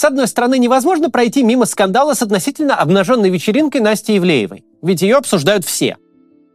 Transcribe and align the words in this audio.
С 0.00 0.04
одной 0.04 0.28
стороны, 0.28 0.56
невозможно 0.56 1.10
пройти 1.10 1.42
мимо 1.42 1.66
скандала 1.66 2.14
с 2.14 2.22
относительно 2.22 2.74
обнаженной 2.74 3.28
вечеринкой 3.28 3.82
Насти 3.82 4.16
Ивлеевой, 4.16 4.64
ведь 4.80 5.02
ее 5.02 5.16
обсуждают 5.16 5.66
все. 5.66 5.98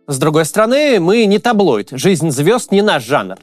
С 0.07 0.17
другой 0.17 0.45
стороны, 0.45 0.99
мы 0.99 1.23
не 1.25 1.37
таблоид, 1.37 1.89
жизнь 1.91 2.31
звезд 2.31 2.71
не 2.71 2.81
наш 2.81 3.05
жанр. 3.05 3.37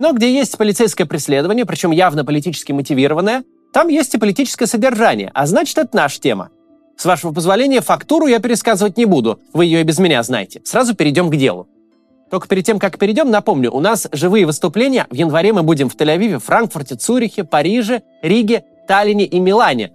Но 0.00 0.12
где 0.12 0.34
есть 0.34 0.58
полицейское 0.58 1.06
преследование, 1.06 1.64
причем 1.64 1.92
явно 1.92 2.24
политически 2.24 2.72
мотивированное, 2.72 3.44
там 3.72 3.86
есть 3.86 4.12
и 4.12 4.18
политическое 4.18 4.66
содержание, 4.66 5.30
а 5.34 5.46
значит, 5.46 5.78
это 5.78 5.96
наша 5.96 6.20
тема. 6.20 6.50
С 6.96 7.04
вашего 7.04 7.32
позволения, 7.32 7.80
фактуру 7.80 8.26
я 8.26 8.40
пересказывать 8.40 8.96
не 8.96 9.04
буду, 9.04 9.38
вы 9.52 9.66
ее 9.66 9.82
и 9.82 9.84
без 9.84 10.00
меня 10.00 10.20
знаете. 10.24 10.62
Сразу 10.64 10.96
перейдем 10.96 11.30
к 11.30 11.36
делу. 11.36 11.68
Только 12.28 12.48
перед 12.48 12.66
тем, 12.66 12.80
как 12.80 12.98
перейдем, 12.98 13.30
напомню, 13.30 13.70
у 13.70 13.78
нас 13.78 14.08
живые 14.10 14.46
выступления. 14.46 15.06
В 15.10 15.14
январе 15.14 15.52
мы 15.52 15.62
будем 15.62 15.88
в 15.88 15.94
Тель-Авиве, 15.94 16.40
Франкфурте, 16.40 16.96
Цюрихе, 16.96 17.44
Париже, 17.44 18.02
Риге, 18.22 18.64
Таллине 18.92 19.24
и 19.24 19.40
Милане. 19.40 19.90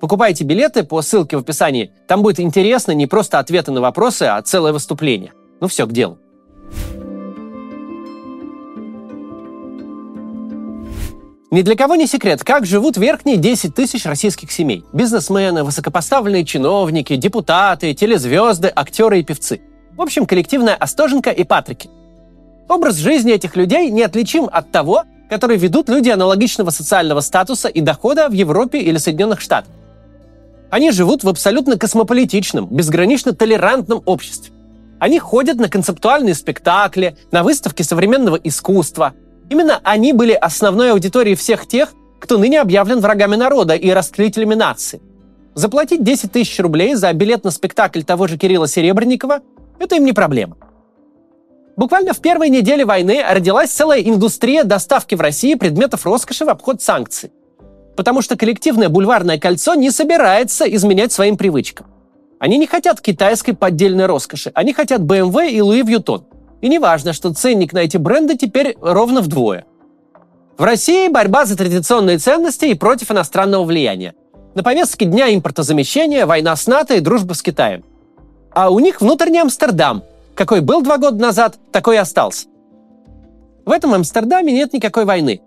Покупайте 0.00 0.42
билеты 0.44 0.84
по 0.84 1.02
ссылке 1.02 1.36
в 1.36 1.40
описании. 1.40 1.92
Там 2.08 2.22
будет 2.22 2.40
интересно 2.40 2.92
не 2.92 3.06
просто 3.06 3.38
ответы 3.38 3.72
на 3.72 3.82
вопросы, 3.82 4.22
а 4.22 4.40
целое 4.40 4.72
выступление. 4.72 5.34
Ну 5.60 5.68
все, 5.68 5.86
к 5.86 5.92
делу. 5.92 6.16
Ни 11.50 11.60
для 11.60 11.76
кого 11.76 11.94
не 11.96 12.06
секрет, 12.06 12.42
как 12.42 12.64
живут 12.64 12.96
верхние 12.96 13.36
10 13.36 13.74
тысяч 13.74 14.06
российских 14.06 14.50
семей. 14.50 14.82
Бизнесмены, 14.94 15.62
высокопоставленные 15.62 16.46
чиновники, 16.46 17.16
депутаты, 17.16 17.92
телезвезды, 17.92 18.72
актеры 18.74 19.20
и 19.20 19.24
певцы. 19.24 19.60
В 19.94 20.00
общем, 20.00 20.24
коллективная 20.24 20.74
Остоженко 20.74 21.28
и 21.28 21.44
Патрики. 21.44 21.90
Образ 22.66 22.94
жизни 22.94 23.34
этих 23.34 23.56
людей 23.56 23.90
неотличим 23.90 24.48
от 24.50 24.72
того, 24.72 25.02
который 25.32 25.56
ведут 25.56 25.88
люди 25.88 26.10
аналогичного 26.10 26.68
социального 26.68 27.20
статуса 27.20 27.68
и 27.68 27.80
дохода 27.80 28.28
в 28.28 28.32
Европе 28.32 28.80
или 28.80 28.98
Соединенных 28.98 29.40
Штатах. 29.40 29.72
Они 30.70 30.90
живут 30.90 31.24
в 31.24 31.28
абсолютно 31.30 31.78
космополитичном, 31.78 32.66
безгранично 32.66 33.32
толерантном 33.32 34.02
обществе. 34.04 34.52
Они 35.00 35.18
ходят 35.18 35.56
на 35.56 35.70
концептуальные 35.70 36.34
спектакли, 36.34 37.16
на 37.30 37.42
выставки 37.42 37.82
современного 37.82 38.36
искусства, 38.36 39.14
Именно 39.48 39.80
они 39.84 40.12
были 40.12 40.32
основной 40.32 40.92
аудиторией 40.92 41.36
всех 41.36 41.66
тех, 41.66 41.92
кто 42.20 42.38
ныне 42.38 42.60
объявлен 42.60 43.00
врагами 43.00 43.36
народа 43.36 43.74
и 43.74 43.90
растлителями 43.90 44.54
нации. 44.54 45.00
Заплатить 45.54 46.02
10 46.02 46.32
тысяч 46.32 46.58
рублей 46.60 46.94
за 46.94 47.12
билет 47.12 47.44
на 47.44 47.50
спектакль 47.50 48.02
того 48.02 48.26
же 48.28 48.38
Кирилла 48.38 48.68
Серебренникова– 48.68 49.40
это 49.78 49.96
им 49.96 50.04
не 50.04 50.12
проблема. 50.12 50.56
Буквально 51.76 52.12
в 52.12 52.20
первой 52.20 52.50
неделе 52.50 52.84
войны 52.84 53.22
родилась 53.28 53.70
целая 53.70 54.00
индустрия 54.00 54.64
доставки 54.64 55.14
в 55.14 55.20
России 55.20 55.54
предметов 55.54 56.04
роскоши 56.04 56.44
в 56.44 56.50
обход 56.50 56.82
санкций. 56.82 57.32
Потому 57.96 58.22
что 58.22 58.36
коллективное 58.36 58.88
бульварное 58.88 59.38
кольцо 59.38 59.74
не 59.74 59.90
собирается 59.90 60.64
изменять 60.64 61.12
своим 61.12 61.36
привычкам. 61.36 61.86
Они 62.38 62.58
не 62.58 62.66
хотят 62.66 63.00
китайской 63.00 63.52
поддельной 63.52 64.06
роскоши, 64.06 64.50
они 64.54 64.72
хотят 64.72 65.00
BMW 65.00 65.50
и 65.50 65.58
Louis 65.58 65.84
Vuitton. 65.84 66.24
И 66.60 66.68
не 66.68 66.78
важно, 66.78 67.12
что 67.12 67.32
ценник 67.32 67.72
на 67.72 67.80
эти 67.80 67.96
бренды 67.96 68.36
теперь 68.36 68.76
ровно 68.80 69.20
вдвое. 69.20 69.64
В 70.58 70.64
России 70.64 71.08
борьба 71.08 71.46
за 71.46 71.56
традиционные 71.56 72.18
ценности 72.18 72.66
и 72.66 72.74
против 72.74 73.10
иностранного 73.10 73.64
влияния. 73.64 74.14
На 74.54 74.62
повестке 74.62 75.06
дня 75.06 75.34
импортозамещения, 75.34 76.26
война 76.26 76.54
с 76.54 76.66
НАТО 76.66 76.94
и 76.94 77.00
дружба 77.00 77.32
с 77.32 77.42
Китаем. 77.42 77.84
А 78.50 78.70
у 78.70 78.78
них 78.78 79.00
внутренний 79.00 79.40
Амстердам. 79.40 80.04
Какой 80.34 80.60
был 80.60 80.82
два 80.82 80.98
года 80.98 81.20
назад, 81.20 81.58
такой 81.72 81.96
и 81.96 81.98
остался. 81.98 82.46
В 83.64 83.70
этом 83.70 83.94
Амстердаме 83.94 84.52
нет 84.52 84.72
никакой 84.72 85.04
войны. 85.04 85.42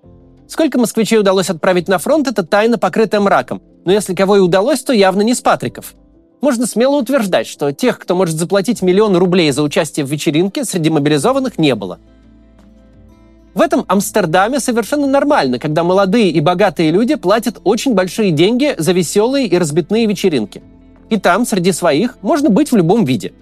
Сколько 0.48 0.80
москвичей 0.80 1.20
удалось 1.20 1.50
отправить 1.50 1.88
на 1.88 1.98
фронт, 1.98 2.28
это 2.28 2.46
тайна, 2.46 2.78
покрытая 2.78 3.20
мраком. 3.20 3.62
Но 3.84 3.92
если 3.92 4.14
кого 4.14 4.38
и 4.38 4.40
удалось, 4.40 4.84
то 4.84 4.94
явно 4.94 5.22
не 5.22 5.34
с 5.34 5.42
Патриков. 5.42 5.96
Можно 6.42 6.68
смело 6.68 6.98
утверждать, 6.98 7.48
что 7.48 7.72
тех, 7.72 7.98
кто 7.98 8.16
может 8.16 8.36
заплатить 8.36 8.82
миллион 8.82 9.18
рублей 9.18 9.52
за 9.52 9.64
участие 9.64 10.06
в 10.06 10.12
вечеринке, 10.12 10.64
среди 10.64 10.90
мобилизованных 10.90 11.58
не 11.58 11.74
было. 11.74 12.00
В 13.56 13.62
этом 13.62 13.86
Амстердаме 13.88 14.60
совершенно 14.60 15.08
нормально, 15.08 15.60
когда 15.60 15.84
молодые 15.84 16.30
и 16.30 16.42
богатые 16.42 16.92
люди 16.92 17.16
платят 17.16 17.60
очень 17.64 17.94
большие 17.94 18.32
деньги 18.32 18.76
за 18.78 18.92
веселые 18.92 19.48
и 19.48 19.58
разбитные 19.58 20.06
вечеринки. 20.06 20.62
И 21.10 21.18
там, 21.18 21.46
среди 21.46 21.72
своих, 21.72 22.18
можно 22.22 22.50
быть 22.50 22.72
в 22.72 22.76
любом 22.76 23.06
виде. 23.06 23.34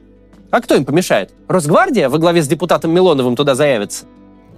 А 0.54 0.62
кто 0.62 0.76
им 0.76 0.86
помешает? 0.86 1.32
Росгвардия 1.48 2.10
во 2.10 2.20
главе 2.20 2.44
с 2.44 2.48
депутатом 2.48 2.92
Милоновым 2.92 3.36
туда 3.36 3.56
заявится? 3.56 4.06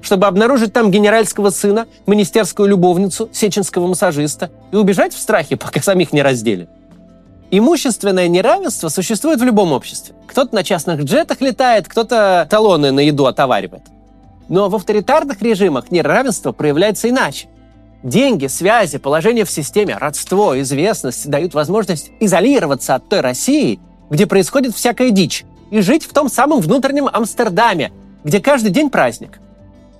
Чтобы 0.01 0.28
обнаружить 0.28 0.73
там 0.73 0.91
генеральского 0.91 1.51
сына, 1.51 1.88
министерскую 2.06 2.67
любовницу, 2.67 3.29
сеченского 3.31 3.88
массажиста 3.88 4.51
и 4.73 4.75
убежать 4.75 5.13
в 5.13 5.17
страхе, 5.17 5.56
пока 5.56 5.81
самих 5.81 6.11
не 6.11 6.22
раздели? 6.22 6.67
Имущественное 7.50 8.28
неравенство 8.28 8.89
существует 8.89 9.39
в 9.39 9.45
любом 9.45 9.72
обществе. 9.72 10.16
Кто-то 10.28 10.53
на 10.53 10.66
частных 10.66 11.01
джетах 11.03 11.39
летает, 11.39 11.88
кто-то 11.88 12.45
талоны 12.50 12.91
на 12.91 13.00
еду 13.00 13.25
отоваривает. 13.25 13.83
Но 14.50 14.67
в 14.67 14.75
авторитарных 14.75 15.41
режимах 15.41 15.91
неравенство 15.91 16.51
проявляется 16.51 17.09
иначе. 17.09 17.47
Деньги, 18.03 18.47
связи, 18.47 18.97
положение 18.97 19.45
в 19.45 19.50
системе, 19.50 19.95
родство, 19.97 20.59
известность 20.59 21.29
дают 21.29 21.53
возможность 21.53 22.12
изолироваться 22.19 22.95
от 22.95 23.07
той 23.07 23.22
России, 23.22 23.79
где 24.09 24.25
происходит 24.25 24.75
всякая 24.75 25.12
дичь, 25.12 25.45
и 25.72 25.81
жить 25.81 26.06
в 26.06 26.14
том 26.14 26.30
самом 26.30 26.62
внутреннем 26.62 27.09
Амстердаме, 27.12 27.92
где 28.24 28.40
каждый 28.40 28.72
день 28.72 28.90
праздник, 28.90 29.40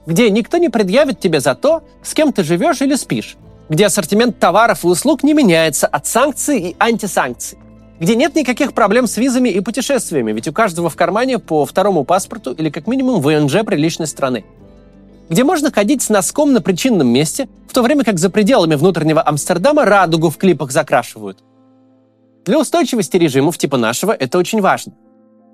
где 0.06 0.30
никто 0.30 0.58
не 0.58 0.70
предъявит 0.70 1.20
тебе 1.20 1.40
за 1.40 1.56
то, 1.56 1.84
с 2.04 2.14
кем 2.14 2.32
ты 2.32 2.44
живешь 2.44 2.82
или 2.82 2.96
спишь, 2.96 3.38
где 3.70 3.86
ассортимент 3.88 4.40
товаров 4.40 4.84
и 4.84 4.88
услуг 4.88 5.24
не 5.24 5.34
меняется 5.34 5.88
от 5.88 6.06
санкций 6.06 6.60
и 6.60 6.76
антисанкций, 6.80 7.58
где 8.00 8.16
нет 8.16 8.36
никаких 8.36 8.74
проблем 8.74 9.08
с 9.08 9.18
визами 9.18 9.50
и 9.50 9.60
путешествиями, 9.60 10.32
ведь 10.32 10.48
у 10.48 10.54
каждого 10.54 10.90
в 10.90 10.96
кармане 10.96 11.40
по 11.40 11.66
второму 11.66 12.04
паспорту 12.04 12.54
или 12.54 12.70
как 12.70 12.88
минимум 12.88 13.22
ВНЖ 13.22 13.64
приличной 13.66 14.08
страны, 14.08 14.46
где 15.30 15.44
можно 15.44 15.72
ходить 15.72 16.02
с 16.02 16.10
носком 16.10 16.54
на 16.54 16.62
причинном 16.62 17.08
месте, 17.08 17.48
в 17.68 17.74
то 17.74 17.82
время 17.82 18.04
как 18.04 18.20
за 18.20 18.30
пределами 18.30 18.76
внутреннего 18.76 19.26
Амстердама 19.28 19.86
радугу 19.86 20.30
в 20.30 20.38
клипах 20.38 20.72
закрашивают. 20.72 21.44
Для 22.46 22.60
устойчивости 22.60 23.18
режимов 23.18 23.58
типа 23.58 23.78
нашего 23.78 24.12
это 24.12 24.38
очень 24.38 24.62
важно. 24.62 24.94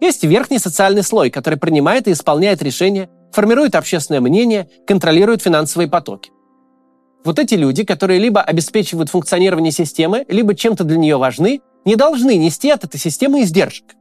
Есть 0.01 0.23
верхний 0.23 0.57
социальный 0.57 1.03
слой, 1.03 1.29
который 1.29 1.59
принимает 1.59 2.07
и 2.07 2.11
исполняет 2.11 2.63
решения, 2.63 3.07
формирует 3.31 3.75
общественное 3.75 4.19
мнение, 4.19 4.67
контролирует 4.87 5.43
финансовые 5.43 5.87
потоки. 5.87 6.31
Вот 7.23 7.37
эти 7.37 7.53
люди, 7.53 7.83
которые 7.83 8.19
либо 8.19 8.41
обеспечивают 8.41 9.11
функционирование 9.11 9.71
системы, 9.71 10.25
либо 10.27 10.55
чем-то 10.55 10.83
для 10.83 10.97
нее 10.97 11.17
важны, 11.17 11.61
не 11.85 11.95
должны 11.95 12.35
нести 12.35 12.71
от 12.71 12.83
этой 12.83 12.99
системы 12.99 13.43
издержек. 13.43 13.93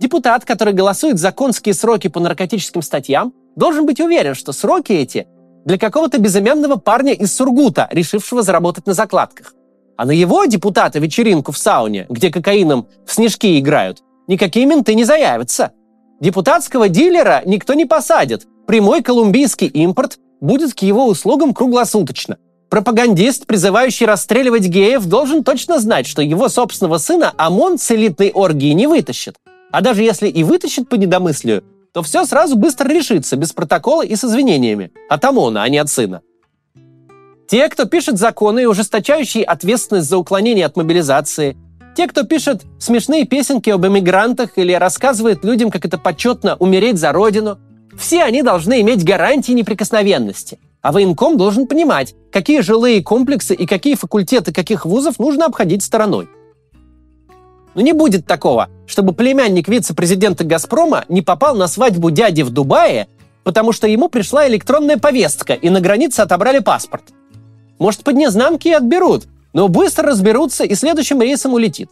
Депутат, 0.00 0.44
который 0.44 0.74
голосует 0.74 1.18
за 1.18 1.30
конские 1.30 1.74
сроки 1.74 2.08
по 2.08 2.18
наркотическим 2.18 2.82
статьям, 2.82 3.32
должен 3.54 3.86
быть 3.86 4.00
уверен, 4.00 4.34
что 4.34 4.50
сроки 4.50 4.92
эти 4.92 5.28
для 5.64 5.78
какого-то 5.78 6.18
безымянного 6.18 6.74
парня 6.74 7.12
из 7.12 7.32
Сургута, 7.36 7.86
решившего 7.92 8.42
заработать 8.42 8.86
на 8.86 8.94
закладках. 8.94 9.54
А 9.96 10.06
на 10.06 10.12
его 10.12 10.44
депутата 10.46 10.98
вечеринку 10.98 11.52
в 11.52 11.58
сауне, 11.58 12.06
где 12.08 12.30
кокаином 12.30 12.88
в 13.06 13.12
снежки 13.12 13.60
играют, 13.60 14.02
никакие 14.30 14.64
менты 14.64 14.94
не 14.94 15.04
заявятся. 15.04 15.72
Депутатского 16.20 16.88
дилера 16.88 17.42
никто 17.44 17.74
не 17.74 17.84
посадит. 17.84 18.46
Прямой 18.66 19.02
колумбийский 19.02 19.66
импорт 19.66 20.18
будет 20.40 20.72
к 20.72 20.80
его 20.80 21.06
услугам 21.06 21.52
круглосуточно. 21.52 22.38
Пропагандист, 22.70 23.46
призывающий 23.46 24.06
расстреливать 24.06 24.68
геев, 24.68 25.04
должен 25.06 25.42
точно 25.42 25.80
знать, 25.80 26.06
что 26.06 26.22
его 26.22 26.48
собственного 26.48 26.98
сына 26.98 27.34
ОМОН 27.36 27.78
с 27.78 27.90
элитной 27.90 28.30
оргии 28.30 28.72
не 28.72 28.86
вытащит. 28.86 29.34
А 29.72 29.80
даже 29.80 30.02
если 30.04 30.28
и 30.28 30.44
вытащит 30.44 30.88
по 30.88 30.94
недомыслию, 30.94 31.64
то 31.92 32.02
все 32.02 32.24
сразу 32.24 32.56
быстро 32.56 32.88
решится, 32.88 33.34
без 33.34 33.52
протокола 33.52 34.02
и 34.06 34.14
с 34.14 34.24
извинениями. 34.24 34.92
От 35.08 35.24
ОМОНа, 35.24 35.62
а 35.64 35.68
не 35.68 35.78
от 35.78 35.88
сына. 35.88 36.22
Те, 37.48 37.68
кто 37.68 37.86
пишет 37.86 38.18
законы, 38.18 38.68
ужесточающие 38.68 39.42
ответственность 39.42 40.08
за 40.08 40.16
уклонение 40.16 40.66
от 40.66 40.76
мобилизации, 40.76 41.56
те, 41.96 42.06
кто 42.06 42.24
пишет 42.24 42.62
смешные 42.78 43.24
песенки 43.24 43.70
об 43.70 43.86
эмигрантах 43.86 44.56
или 44.56 44.72
рассказывает 44.72 45.44
людям, 45.44 45.70
как 45.70 45.84
это 45.84 45.98
почетно 45.98 46.56
умереть 46.56 46.98
за 46.98 47.12
родину– 47.12 47.58
все 48.00 48.22
они 48.22 48.42
должны 48.42 48.80
иметь 48.80 49.04
гарантии 49.04 49.52
неприкосновенности. 49.52 50.58
А 50.80 50.92
военком 50.92 51.36
должен 51.36 51.66
понимать, 51.66 52.14
какие 52.32 52.60
жилые 52.60 53.02
комплексы 53.02 53.54
и 53.54 53.66
какие 53.66 53.94
факультеты 53.94 54.52
каких 54.52 54.86
вузов 54.86 55.18
нужно 55.18 55.46
обходить 55.46 55.82
стороной. 55.82 56.28
Но 57.74 57.82
не 57.82 57.92
будет 57.92 58.26
такого, 58.26 58.68
чтобы 58.86 59.12
племянник 59.12 59.68
вице-президента 59.68 60.44
«Газпрома» 60.44 61.04
не 61.08 61.22
попал 61.22 61.54
на 61.54 61.68
свадьбу 61.68 62.10
дяди 62.10 62.42
в 62.42 62.50
Дубае, 62.50 63.08
потому 63.44 63.72
что 63.72 63.86
ему 63.86 64.08
пришла 64.08 64.48
электронная 64.48 64.96
повестка 64.96 65.52
и 65.52 65.68
на 65.68 65.80
границе 65.80 66.20
отобрали 66.20 66.60
паспорт. 66.60 67.04
Может, 67.78 68.02
под 68.02 68.16
незнамки 68.16 68.68
и 68.68 68.72
отберут, 68.72 69.26
но 69.52 69.68
быстро 69.68 70.08
разберутся 70.08 70.64
и 70.64 70.74
следующим 70.74 71.20
рейсом 71.20 71.54
улетит. 71.54 71.90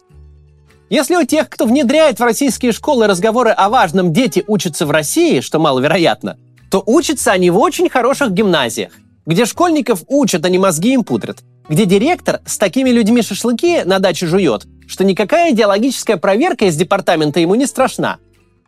Если 0.89 1.15
у 1.15 1.23
тех, 1.23 1.49
кто 1.49 1.65
внедряет 1.65 2.19
в 2.19 2.23
российские 2.23 2.71
школы 2.71 3.05
разговоры 3.07 3.51
о 3.51 3.69
важном 3.69 4.11
дети 4.11 4.43
учатся 4.47 4.85
в 4.85 4.91
России, 4.91 5.39
что 5.41 5.59
маловероятно, 5.59 6.37
то 6.71 6.83
учатся 6.85 7.31
они 7.31 7.49
в 7.49 7.57
очень 7.59 7.89
хороших 7.89 8.31
гимназиях, 8.31 8.93
где 9.25 9.45
школьников 9.45 10.03
учат, 10.07 10.45
а 10.45 10.49
не 10.49 10.57
мозги 10.57 10.93
им 10.93 11.03
пудрят. 11.03 11.43
где 11.69 11.85
директор 11.85 12.41
с 12.45 12.57
такими 12.57 12.89
людьми 12.89 13.21
шашлыки 13.21 13.83
на 13.85 13.99
даче 13.99 14.25
жует, 14.25 14.65
что 14.87 15.03
никакая 15.03 15.51
идеологическая 15.51 16.17
проверка 16.17 16.65
из 16.65 16.75
департамента 16.75 17.39
ему 17.39 17.55
не 17.55 17.67
страшна. 17.67 18.17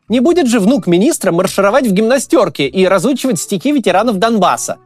Не 0.07 0.19
будет 0.19 0.47
же 0.47 0.59
внук 0.59 0.85
министра 0.87 1.31
маршировать 1.31 1.87
в 1.87 1.91
гимнастерке 1.91 2.67
и 2.67 2.85
разучивать 2.85 3.39
стихи 3.39 3.71
ветеранов 3.71 4.17
Донбасса. 4.17 4.77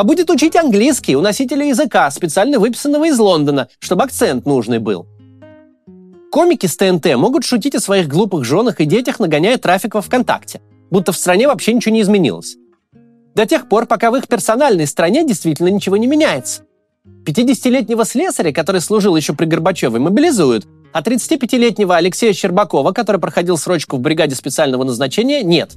А 0.00 0.02
будет 0.02 0.30
учить 0.30 0.56
английский 0.56 1.14
у 1.14 1.20
носителя 1.20 1.66
языка, 1.66 2.10
специально 2.10 2.58
выписанного 2.58 3.08
из 3.08 3.18
Лондона, 3.18 3.68
чтобы 3.80 4.04
акцент 4.04 4.46
нужный 4.46 4.78
был. 4.78 5.06
Комики 6.32 6.64
с 6.64 6.74
ТНТ 6.78 7.16
могут 7.16 7.44
шутить 7.44 7.74
о 7.74 7.80
своих 7.80 8.08
глупых 8.08 8.46
женах 8.46 8.80
и 8.80 8.86
детях, 8.86 9.20
нагоняя 9.20 9.58
трафик 9.58 9.94
во 9.94 10.00
ВКонтакте, 10.00 10.62
будто 10.90 11.12
в 11.12 11.18
стране 11.18 11.48
вообще 11.48 11.74
ничего 11.74 11.92
не 11.92 12.00
изменилось. 12.00 12.56
До 13.34 13.44
тех 13.44 13.68
пор, 13.68 13.84
пока 13.84 14.10
в 14.10 14.16
их 14.16 14.26
персональной 14.26 14.86
стране 14.86 15.22
действительно 15.22 15.68
ничего 15.68 15.98
не 15.98 16.06
меняется. 16.06 16.62
50-летнего 17.26 18.06
слесаря, 18.06 18.54
который 18.54 18.80
служил 18.80 19.14
еще 19.16 19.34
при 19.34 19.44
Горбачеве, 19.44 19.98
мобилизуют, 19.98 20.66
а 20.94 21.02
35-летнего 21.02 21.94
Алексея 21.94 22.32
Щербакова, 22.32 22.92
который 22.92 23.20
проходил 23.20 23.58
срочку 23.58 23.98
в 23.98 24.00
бригаде 24.00 24.34
специального 24.34 24.82
назначения, 24.82 25.42
нет. 25.42 25.72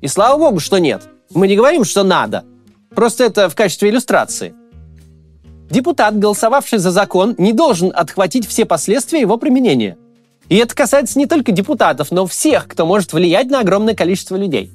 И 0.00 0.08
слава 0.08 0.36
богу, 0.36 0.58
что 0.58 0.78
нет. 0.78 1.02
Мы 1.32 1.46
не 1.46 1.54
говорим, 1.54 1.84
что 1.84 2.02
надо. 2.02 2.44
Просто 2.94 3.24
это 3.24 3.48
в 3.48 3.54
качестве 3.54 3.90
иллюстрации. 3.90 4.54
Депутат, 5.70 6.18
голосовавший 6.18 6.78
за 6.78 6.90
закон, 6.90 7.34
не 7.38 7.52
должен 7.52 7.92
отхватить 7.94 8.46
все 8.46 8.64
последствия 8.64 9.20
его 9.20 9.38
применения. 9.38 9.96
И 10.48 10.56
это 10.56 10.74
касается 10.74 11.18
не 11.18 11.26
только 11.26 11.52
депутатов, 11.52 12.10
но 12.10 12.26
всех, 12.26 12.68
кто 12.68 12.84
может 12.84 13.12
влиять 13.12 13.48
на 13.48 13.60
огромное 13.60 13.94
количество 13.94 14.36
людей. 14.36 14.70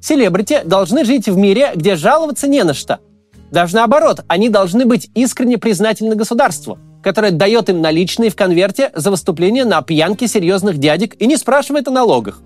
Селебрити 0.00 0.62
должны 0.64 1.04
жить 1.04 1.28
в 1.28 1.36
мире, 1.36 1.72
где 1.74 1.96
жаловаться 1.96 2.46
не 2.46 2.62
на 2.62 2.74
что– 2.74 3.00
даже 3.54 3.76
наоборот, 3.76 4.24
они 4.26 4.48
должны 4.48 4.84
быть 4.84 5.10
искренне 5.14 5.58
признательны 5.58 6.16
государству, 6.16 6.76
которое 7.04 7.30
дает 7.30 7.68
им 7.68 7.80
наличные 7.80 8.28
в 8.28 8.34
конверте 8.34 8.90
за 8.96 9.12
выступление 9.12 9.64
на 9.64 9.80
пьянке 9.80 10.26
серьезных 10.26 10.78
дядек 10.78 11.14
и 11.20 11.26
не 11.28 11.36
спрашивает 11.36 11.86
о 11.86 11.92
налогах. 11.92 12.40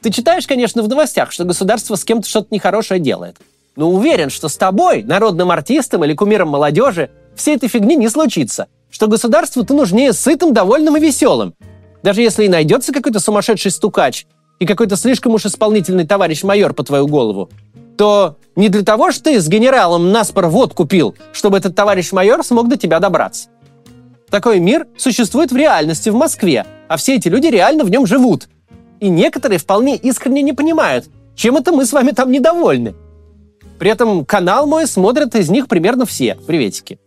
Ты 0.00 0.10
читаешь, 0.10 0.46
конечно, 0.46 0.82
в 0.82 0.88
новостях, 0.88 1.30
что 1.32 1.44
государство 1.44 1.96
с 1.96 2.04
кем-то 2.06 2.26
что-то 2.26 2.46
нехорошее 2.50 2.98
делает. 2.98 3.36
Но 3.80 3.90
уверен, 3.90 4.28
что 4.28 4.50
с 4.50 4.58
тобой, 4.58 5.02
народным 5.02 5.50
артистом 5.50 6.04
или 6.04 6.12
кумиром 6.12 6.50
молодежи, 6.50 7.08
всей 7.34 7.56
этой 7.56 7.70
фигни 7.70 7.96
не 7.96 8.10
случится. 8.10 8.66
Что 8.90 9.06
государству 9.06 9.64
ты 9.64 9.72
нужнее 9.72 10.12
сытым, 10.12 10.52
довольным 10.52 10.98
и 10.98 11.00
веселым. 11.00 11.54
Даже 12.02 12.20
если 12.20 12.44
и 12.44 12.48
найдется 12.50 12.92
какой-то 12.92 13.20
сумасшедший 13.20 13.70
стукач 13.70 14.26
и 14.58 14.66
какой-то 14.66 14.96
слишком 14.96 15.32
уж 15.32 15.46
исполнительный 15.46 16.06
товарищ 16.06 16.42
майор 16.42 16.74
по 16.74 16.82
твою 16.82 17.06
голову, 17.06 17.48
то 17.96 18.36
не 18.54 18.68
для 18.68 18.82
того, 18.82 19.12
что 19.12 19.24
ты 19.24 19.40
с 19.40 19.48
генералом 19.48 20.12
наспор 20.12 20.48
водку 20.48 20.84
пил, 20.84 21.14
чтобы 21.32 21.56
этот 21.56 21.74
товарищ 21.74 22.12
майор 22.12 22.44
смог 22.44 22.68
до 22.68 22.76
тебя 22.76 23.00
добраться. 23.00 23.48
Такой 24.28 24.60
мир 24.60 24.88
существует 24.98 25.52
в 25.52 25.56
реальности 25.56 26.10
в 26.10 26.14
Москве, 26.14 26.66
а 26.86 26.98
все 26.98 27.14
эти 27.14 27.28
люди 27.28 27.46
реально 27.46 27.84
в 27.84 27.90
нем 27.90 28.04
живут. 28.04 28.50
И 29.00 29.08
некоторые 29.08 29.58
вполне 29.58 29.96
искренне 29.96 30.42
не 30.42 30.52
понимают, 30.52 31.06
чем 31.34 31.56
это 31.56 31.72
мы 31.72 31.86
с 31.86 31.94
вами 31.94 32.10
там 32.10 32.30
недовольны. 32.30 32.94
При 33.80 33.90
этом 33.90 34.24
канал 34.24 34.68
мой 34.68 34.86
смотрят 34.86 35.34
из 35.34 35.50
них 35.50 35.66
примерно 35.66 36.06
все. 36.06 36.36
Приветики. 36.46 37.00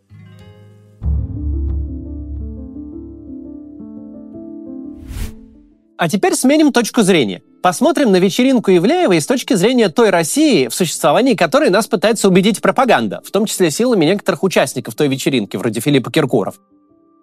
А 5.97 6.09
теперь 6.09 6.35
сменим 6.35 6.73
точку 6.73 7.03
зрения– 7.03 7.41
Посмотрим 7.63 8.11
на 8.11 8.17
вечеринку 8.17 8.71
Ивлеева 8.71 9.17
с 9.17 9.25
точки 9.25 9.53
зрения 9.53 9.87
той 9.87 10.09
России, 10.09 10.67
в 10.67 10.75
существовании 10.75 11.33
которой 11.33 11.69
нас 11.69 11.87
пытается 11.87 12.27
убедить 12.27 12.61
пропаганда, 12.61 13.21
в 13.23 13.31
том 13.31 13.45
числе 13.45 13.71
силами 13.71 14.03
некоторых 14.03 14.43
участников 14.43 14.95
той 14.95 15.07
вечеринки, 15.07 15.55
вроде 15.55 15.79
Филиппа 15.79 16.11
Киркоров. 16.11 16.59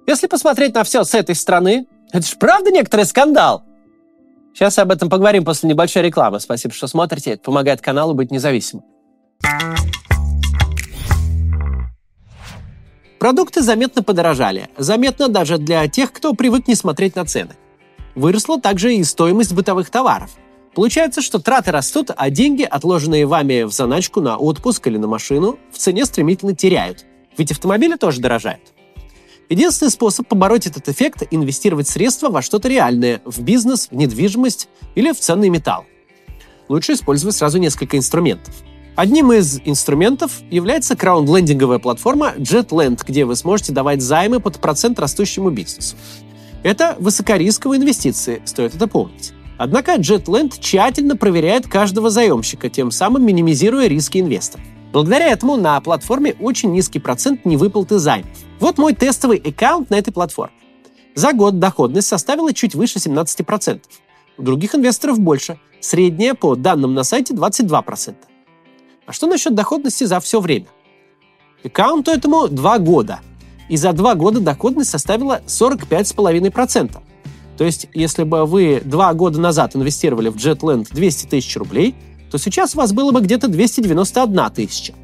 Если 0.06 0.28
посмотреть 0.28 0.74
на 0.74 0.82
все 0.82 1.04
с 1.04 1.12
этой 1.12 1.34
стороны, 1.34 1.86
это 2.10 2.26
же 2.26 2.36
правда 2.38 2.70
некоторый 2.70 3.04
скандал. 3.04 3.64
Сейчас 4.54 4.78
об 4.78 4.90
этом 4.90 5.10
поговорим 5.10 5.44
после 5.44 5.68
небольшой 5.68 6.04
рекламы. 6.04 6.40
Спасибо, 6.40 6.72
что 6.72 6.86
смотрите. 6.86 7.32
Это 7.32 7.42
помогает 7.42 7.82
каналу 7.82 8.14
быть 8.14 8.30
независимым. 8.30 8.82
Продукты 13.20 13.60
заметно 13.60 14.02
подорожали. 14.02 14.70
Заметно 14.78 15.28
даже 15.28 15.58
для 15.58 15.86
тех, 15.88 16.10
кто 16.10 16.32
привык 16.32 16.66
не 16.66 16.74
смотреть 16.74 17.16
на 17.16 17.26
цены. 17.26 17.54
Выросла 18.14 18.58
также 18.58 18.94
и 18.94 19.04
стоимость 19.04 19.52
бытовых 19.52 19.90
товаров. 19.90 20.30
Получается, 20.74 21.20
что 21.20 21.38
траты 21.38 21.70
растут, 21.70 22.10
а 22.16 22.30
деньги, 22.30 22.62
отложенные 22.62 23.26
вами 23.26 23.64
в 23.64 23.72
заначку 23.72 24.22
на 24.22 24.38
отпуск 24.38 24.86
или 24.86 24.96
на 24.96 25.06
машину, 25.06 25.58
в 25.70 25.76
цене 25.76 26.06
стремительно 26.06 26.54
теряют. 26.54 27.04
Ведь 27.36 27.52
автомобили 27.52 27.96
тоже 27.96 28.20
дорожают. 28.20 28.72
Единственный 29.50 29.90
способ 29.90 30.26
побороть 30.26 30.66
этот 30.66 30.88
эффект– 30.88 31.24
инвестировать 31.30 31.88
средства 31.88 32.30
во 32.30 32.40
что-то 32.40 32.68
реальное, 32.68 33.20
в 33.24 33.42
бизнес, 33.42 33.88
в 33.90 33.94
недвижимость 33.96 34.68
или 34.94 35.12
в 35.12 35.18
ценный 35.18 35.50
металл. 35.50 35.84
Лучше 36.68 36.92
использовать 36.92 37.36
сразу 37.36 37.58
несколько 37.58 37.98
инструментов. 37.98 38.54
Одним 38.96 39.32
из 39.32 39.60
инструментов 39.64 40.42
является 40.50 40.96
краунд-лендинговая 40.96 41.78
платформа 41.78 42.34
JetLand, 42.36 43.00
где 43.06 43.24
вы 43.24 43.36
сможете 43.36 43.72
давать 43.72 44.02
займы 44.02 44.40
под 44.40 44.58
процент 44.58 44.98
растущему 44.98 45.50
бизнесу. 45.50 45.96
Это 46.62 46.96
высокорисковые 46.98 47.80
инвестиции, 47.80 48.42
стоит 48.44 48.74
это 48.74 48.86
помнить. 48.86 49.32
Однако 49.56 49.96
JetLand 49.96 50.54
тщательно 50.58 51.16
проверяет 51.16 51.68
каждого 51.68 52.10
заемщика, 52.10 52.68
тем 52.68 52.90
самым 52.90 53.24
минимизируя 53.24 53.86
риски 53.86 54.18
инвесторов. 54.18 54.64
Благодаря 54.92 55.28
этому 55.28 55.56
на 55.56 55.80
платформе 55.80 56.34
очень 56.40 56.72
низкий 56.72 56.98
процент 56.98 57.44
невыплаты 57.44 57.98
займов. 57.98 58.30
Вот 58.58 58.76
мой 58.76 58.94
тестовый 58.94 59.38
аккаунт 59.38 59.90
на 59.90 59.94
этой 59.96 60.12
платформе. 60.12 60.54
За 61.14 61.32
год 61.32 61.58
доходность 61.58 62.08
составила 62.08 62.52
чуть 62.52 62.74
выше 62.74 62.98
17%. 62.98 63.80
У 64.36 64.42
других 64.42 64.74
инвесторов 64.74 65.20
больше. 65.20 65.58
Средняя 65.80 66.34
по 66.34 66.56
данным 66.56 66.94
на 66.94 67.04
сайте 67.04 67.34
22%. 67.34 68.14
А 69.06 69.12
что 69.12 69.26
насчет 69.26 69.54
доходности 69.54 70.04
за 70.04 70.20
все 70.20 70.40
время? 70.40 70.66
Аккаунту 71.64 72.10
этому 72.10 72.48
2 72.48 72.78
года– 72.78 73.20
и 73.70 73.76
за 73.76 73.92
два 73.92 74.16
года 74.16 74.40
доходность 74.40 74.90
составила 74.90 75.40
45,5%. 75.46 76.98
То 77.56 77.64
есть, 77.64 77.86
если 77.94 78.24
бы 78.24 78.44
вы 78.44 78.82
два 78.84 79.14
года 79.14 79.40
назад 79.40 79.76
инвестировали 79.76 80.28
в 80.28 80.36
JetLand 80.36 80.88
200 80.90 81.26
тысяч 81.26 81.56
рублей, 81.56 81.94
то 82.32 82.38
сейчас 82.38 82.74
у 82.74 82.78
вас 82.78 82.92
было 82.92 83.12
бы 83.12 83.20
где-то 83.20 83.46
291 83.46 84.50
тысяча. 84.50 84.94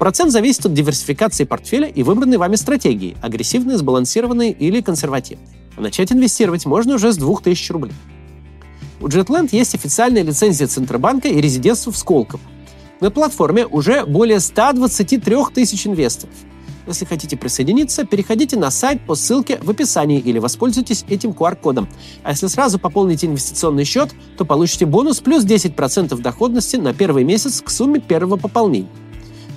Процент 0.00 0.32
зависит 0.32 0.66
от 0.66 0.74
диверсификации 0.74 1.44
портфеля 1.44 1.86
и 1.86 2.02
выбранной 2.02 2.36
вами 2.36 2.56
стратегии– 2.56 3.16
агрессивной, 3.22 3.76
сбалансированной 3.76 4.50
или 4.50 4.80
консервативной. 4.80 5.46
А 5.76 5.80
начать 5.80 6.10
инвестировать 6.10 6.66
можно 6.66 6.96
уже 6.96 7.12
с 7.12 7.16
2000 7.16 7.72
рублей. 7.72 7.94
У 9.00 9.06
JetLand 9.06 9.50
есть 9.52 9.74
официальная 9.76 10.22
лицензия 10.22 10.66
Центробанка 10.66 11.28
и 11.28 11.40
резидентство 11.40 11.92
в 11.92 11.96
Сколково. 11.96 12.40
На 13.00 13.10
платформе 13.10 13.66
уже 13.66 14.04
более 14.06 14.40
123 14.40 15.36
тысяч 15.54 15.86
инвесторов– 15.86 16.34
если 16.86 17.04
хотите 17.04 17.36
присоединиться, 17.36 18.04
переходите 18.04 18.56
на 18.56 18.70
сайт 18.70 19.00
по 19.04 19.16
ссылке 19.16 19.58
в 19.60 19.68
описании 19.70 20.20
или 20.20 20.38
воспользуйтесь 20.38 21.04
этим 21.08 21.30
QR-кодом. 21.30 21.88
А 22.22 22.30
если 22.30 22.46
сразу 22.46 22.78
пополните 22.78 23.26
инвестиционный 23.26 23.84
счет, 23.84 24.10
то 24.38 24.44
получите 24.44 24.86
бонус 24.86 25.20
плюс 25.20 25.44
10% 25.44 26.16
доходности 26.20 26.76
на 26.76 26.94
первый 26.94 27.24
месяц 27.24 27.60
к 27.60 27.70
сумме 27.70 27.98
первого 27.98 28.36
пополнения. 28.36 28.88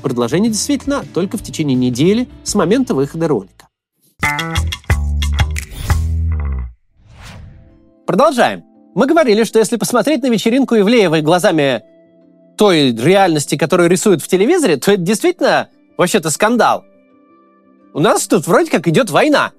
Предложение 0.01 0.49
действительно 0.49 1.03
только 1.13 1.37
в 1.37 1.43
течение 1.43 1.75
недели 1.75 2.27
с 2.43 2.55
момента 2.55 2.95
выхода 2.95 3.27
ролика. 3.27 3.67
Продолжаем. 8.07 8.63
Мы 8.95 9.05
говорили, 9.05 9.43
что 9.43 9.59
если 9.59 9.77
посмотреть 9.77 10.23
на 10.23 10.29
вечеринку 10.29 10.75
Ивлеевой 10.75 11.21
глазами 11.21 11.83
той 12.59 12.91
реальности, 12.91 13.55
которую 13.55 13.89
рисуют 13.89 14.21
в 14.21 14.27
телевизоре, 14.27 14.75
то 14.75 14.91
это 14.91 15.01
действительно 15.01 15.69
вообще-то 15.97 16.29
скандал. 16.29 16.83
У 17.93 18.01
нас 18.01 18.27
тут 18.27 18.47
вроде 18.47 18.69
как 18.69 18.85
идет 18.89 19.09
война. 19.09 19.53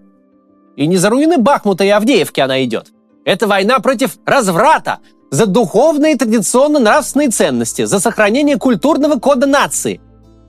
И 0.77 0.87
не 0.87 0.99
за 0.99 1.09
руины 1.09 1.39
Бахмута 1.39 1.83
и 1.83 1.89
Авдеевки 1.89 2.41
она 2.41 2.63
идет. 2.63 2.89
Это 3.25 3.47
война 3.47 3.79
против 3.79 4.19
разврата, 4.27 4.99
за 5.31 5.47
духовные 5.47 6.15
традиционно-нравственные 6.17 7.31
ценности, 7.31 7.87
за 7.87 8.01
сохранение 8.01 8.59
культурного 8.59 9.19
кода 9.19 9.47
нации. 9.47 10.03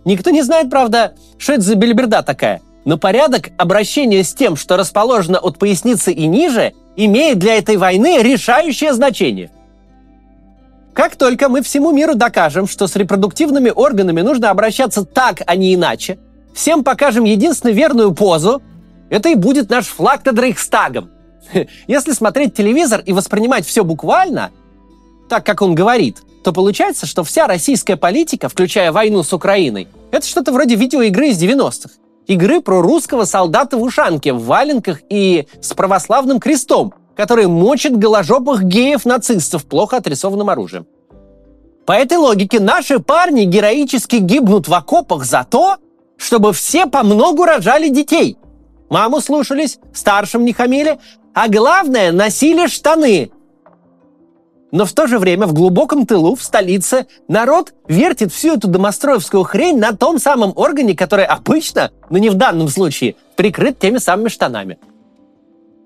Никто 0.03 0.29
не 0.31 0.41
знает, 0.41 0.70
правда, 0.70 1.15
что 1.38 1.53
это 1.53 1.62
за 1.62 1.75
бельберда 1.75 2.22
такая. 2.22 2.62
Но 2.84 2.98
порядок 2.98 3.51
обращения 3.58 4.25
с 4.25 4.34
тем, 4.34 4.58
что 4.58 4.75
расположено 4.75 5.39
от 5.39 5.58
поясницы 5.58 6.12
и 6.12 6.27
ниже, 6.27 6.74
имеет 6.98 7.39
для 7.39 7.55
этой 7.55 7.77
войны 7.77 8.22
решающее 8.22 8.93
значение. 8.93 9.51
Как 10.93 11.15
только 11.15 11.50
мы 11.50 11.62
всему 11.62 11.91
миру 11.91 12.15
докажем, 12.15 12.67
что 12.67 12.88
с 12.88 12.95
репродуктивными 12.95 13.71
органами 13.74 14.21
нужно 14.21 14.50
обращаться 14.50 15.05
так, 15.05 15.41
а 15.45 15.55
не 15.55 15.74
иначе– 15.74 16.19
всем 16.53 16.83
покажем 16.83 17.24
единственную 17.24 17.75
верную 17.75 18.13
позу, 18.13 18.62
это 19.10 19.29
и 19.29 19.36
будет 19.36 19.69
наш 19.69 19.88
флаг 19.88 20.25
над 20.25 20.39
Рейхстагом. 20.39 21.10
Если 21.88 22.12
смотреть 22.12 22.55
телевизор 22.55 23.01
и 23.05 23.13
воспринимать 23.13 23.65
все 23.65 23.83
буквально, 23.83 24.51
так 25.29 25.45
как 25.45 25.62
он 25.62 25.75
говорит, 25.75 26.21
то 26.43 26.53
получается, 26.53 27.05
что 27.05 27.24
вся 27.24 27.48
российская 27.48 27.98
политика, 27.98 28.50
включая 28.50 28.91
войну 28.91 29.24
с 29.24 29.33
Украиной, 29.33 29.88
это 30.12 30.25
что-то 30.25 30.51
вроде 30.51 30.75
видеоигры 30.75 31.29
из 31.29 31.41
90-х. 31.41 31.89
игры 32.27 32.62
про 32.62 32.81
русского 32.81 33.25
солдата 33.25 33.77
в 33.77 33.83
ушанке, 33.83 34.33
в 34.33 34.43
валенках 34.43 35.01
и 35.10 35.48
с 35.62 35.74
православным 35.74 36.39
крестом, 36.39 36.93
который 37.21 37.45
мочит 37.45 37.95
голожопых 37.95 38.63
геев-нацистов 38.63 39.65
плохо 39.65 39.97
отрисованным 39.97 40.49
оружием. 40.49 40.87
По 41.85 41.91
этой 41.91 42.17
логике 42.17 42.59
наши 42.59 42.97
парни 42.99 43.43
героически 43.43 44.15
гибнут 44.15 44.67
в 44.67 44.73
окопах 44.73 45.23
за 45.23 45.45
то, 45.47 45.77
чтобы 46.17 46.51
все 46.51 46.87
по 46.87 47.03
многу 47.03 47.45
рожали 47.45 47.89
детей. 47.89 48.37
Маму 48.89 49.21
слушались, 49.21 49.77
старшим 49.93 50.45
не 50.45 50.53
хамили, 50.53 50.97
а 51.35 51.47
главное, 51.47 52.11
носили 52.11 52.65
штаны. 52.65 53.29
Но 54.71 54.85
в 54.85 54.93
то 54.93 55.05
же 55.05 55.19
время 55.19 55.45
в 55.45 55.53
глубоком 55.53 56.07
тылу, 56.07 56.35
в 56.35 56.41
столице, 56.41 57.05
народ 57.27 57.75
вертит 57.87 58.33
всю 58.33 58.55
эту 58.55 58.67
домостроевскую 58.67 59.43
хрень 59.43 59.77
на 59.77 59.95
том 59.95 60.17
самом 60.17 60.53
органе, 60.55 60.95
который 60.95 61.25
обычно, 61.25 61.91
но 62.09 62.17
не 62.17 62.31
в 62.31 62.33
данном 62.33 62.67
случае, 62.67 63.15
прикрыт 63.35 63.77
теми 63.77 63.99
самыми 63.99 64.29
штанами. 64.29 64.79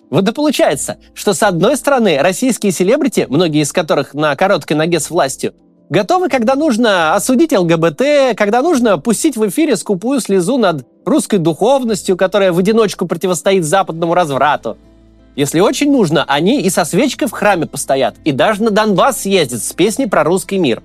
Вот 0.10 0.28
и 0.28 0.32
получается, 0.32 0.98
что 1.14 1.34
с 1.34 1.42
одной 1.44 1.78
стороны 1.78 2.18
российские 2.20 2.72
селебрити, 2.72 3.26
многие 3.30 3.62
из 3.62 3.72
которых 3.72 4.14
на 4.14 4.36
короткой 4.36 4.78
ноге 4.78 5.00
с 5.00 5.10
властью, 5.10 5.54
готовы, 5.90 6.30
когда 6.30 6.56
нужно 6.56 7.16
осудить 7.16 7.52
ЛГБТ, 7.52 8.36
когда 8.38 8.62
нужно 8.62 8.98
пустить 8.98 9.36
в 9.36 9.48
эфире 9.48 9.76
скупую 9.76 10.20
слезу 10.20 10.58
над 10.58 10.86
русской 11.06 11.38
духовностью, 11.38 12.18
которая 12.18 12.52
в 12.52 12.60
одиночку 12.60 13.08
противостоит 13.08 13.64
западному 13.64 14.14
разврату. 14.14 14.78
Если 15.36 15.60
очень 15.60 15.92
нужно, 15.92 16.24
они 16.28 16.62
и 16.62 16.70
со 16.70 16.86
свечкой 16.86 17.28
в 17.28 17.32
храме 17.32 17.68
постоят, 17.68 18.16
и 18.24 18.32
даже 18.32 18.64
на 18.64 18.72
Донбасс 18.72 19.22
съездят 19.22 19.62
с 19.62 19.74
песней 19.74 20.08
про 20.08 20.24
русский 20.24 20.58
мир. 20.58 20.82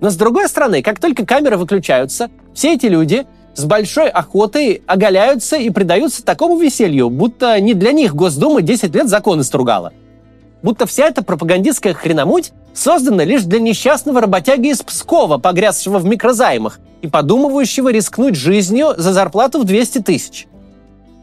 Но 0.00 0.10
с 0.10 0.16
другой 0.16 0.48
стороны, 0.48 0.82
как 0.82 1.00
только 1.00 1.26
камеры 1.26 1.56
выключаются, 1.56 2.30
все 2.54 2.74
эти 2.74 2.86
люди 2.86 3.26
с 3.56 3.64
большой 3.64 4.10
охотой 4.10 4.82
оголяются 4.86 5.56
и 5.56 5.70
предаются 5.70 6.22
такому 6.22 6.58
веселью, 6.58 7.08
будто 7.08 7.58
не 7.58 7.72
для 7.72 7.92
них 7.92 8.14
Госдума 8.14 8.60
10 8.60 8.94
лет 8.94 9.08
законы 9.08 9.44
стругала. 9.44 9.92
Будто 10.62 10.86
вся 10.86 11.06
эта 11.06 11.24
пропагандистская 11.24 11.94
хреномуть 11.94 12.52
создана 12.74 13.24
лишь 13.24 13.44
для 13.44 13.58
несчастного 13.58 14.20
работяги 14.20 14.68
из 14.68 14.82
Пскова, 14.82 15.38
погрязшего 15.38 15.98
в 15.98 16.04
микрозаймах 16.04 16.80
и 17.00 17.08
подумывающего 17.08 17.90
рискнуть 17.90 18.36
жизнью 18.36 18.94
за 18.96 19.12
зарплату 19.12 19.60
в 19.60 19.64
200 19.64 20.02
тысяч. 20.02 20.46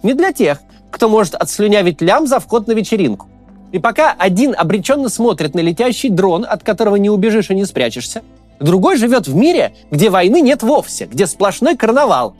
Не 0.01 0.15
для 0.15 0.33
тех, 0.33 0.59
кто 0.89 1.09
может 1.09 1.35
отслюнявить 1.35 2.01
лям 2.01 2.25
за 2.25 2.39
вход 2.39 2.67
на 2.67 2.71
вечеринку. 2.71 3.27
И 3.71 3.79
пока 3.79 4.11
один 4.17 4.55
обреченно 4.57 5.09
смотрит 5.09 5.53
на 5.53 5.59
летящий 5.59 6.09
дрон, 6.09 6.45
от 6.47 6.63
которого 6.63 6.95
не 6.95 7.09
убежишь 7.09 7.49
и 7.51 7.55
не 7.55 7.65
спрячешься, 7.65 8.23
другой 8.63 8.97
живет 8.97 9.27
в 9.27 9.35
мире, 9.35 9.75
где 9.91 10.09
войны 10.09 10.41
нет 10.41 10.63
вовсе, 10.63 11.05
где 11.05 11.27
сплошной 11.27 11.75
карнавал. 11.75 12.35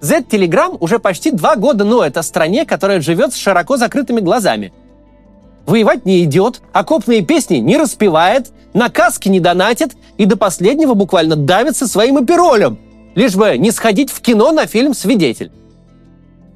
Z-Telegram 0.00 0.76
уже 0.80 0.98
почти 0.98 1.30
два 1.30 1.56
года 1.56 1.84
ноет 1.84 2.16
о 2.16 2.22
стране, 2.22 2.66
которая 2.66 3.00
живет 3.00 3.32
с 3.32 3.36
широко 3.36 3.76
закрытыми 3.76 4.20
глазами. 4.20 4.72
Воевать 5.66 6.04
не 6.04 6.22
идет, 6.24 6.60
окопные 6.72 7.22
песни 7.22 7.56
не 7.56 7.78
распевает, 7.78 8.52
на 8.74 8.90
каски 8.90 9.28
не 9.28 9.40
донатит 9.40 9.96
и 10.18 10.26
до 10.26 10.36
последнего 10.36 10.94
буквально 10.94 11.36
давится 11.36 11.86
своим 11.86 12.18
оперолем, 12.18 12.78
лишь 13.14 13.34
бы 13.34 13.56
не 13.56 13.70
сходить 13.70 14.10
в 14.10 14.20
кино 14.20 14.52
на 14.52 14.66
фильм 14.66 14.92
«Свидетель». 14.92 15.52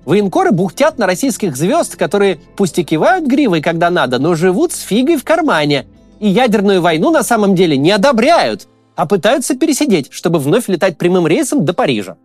Военкоры 0.04 0.52
бухтят 0.52 0.98
на 0.98 1.06
российских 1.06 1.54
звезд, 1.56 1.96
которые 1.96 2.40
пусть 2.56 2.78
и 2.78 2.84
кивают 2.84 3.26
гривой, 3.26 3.60
когда 3.60 3.90
надо, 3.90 4.18
но 4.18 4.34
живут 4.34 4.72
с 4.72 4.80
фигой 4.80 5.16
в 5.16 5.24
кармане. 5.24 5.86
И 6.20 6.28
ядерную 6.28 6.80
войну 6.80 7.10
на 7.10 7.22
самом 7.22 7.54
деле 7.54 7.76
не 7.76 7.90
одобряют, 7.90 8.68
а 8.96 9.06
пытаются 9.06 9.56
пересидеть, 9.56 10.12
чтобы 10.12 10.38
вновь 10.38 10.68
летать 10.68 10.98
прямым 10.98 11.26
рейсом 11.26 11.64
до 11.64 11.72
Парижа. 11.72 12.16